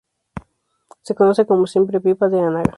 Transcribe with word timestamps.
Se 1.03 1.13
conoce 1.13 1.45
como 1.45 1.67
"siempreviva 1.67 2.27
de 2.27 2.39
Anaga". 2.39 2.69